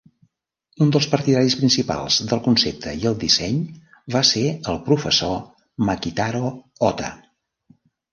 [0.83, 3.59] Un dels partidaris principals del concepte i el disseny
[4.15, 5.37] va ser el Professor
[5.91, 6.51] Makitaro
[6.89, 7.11] Hotta.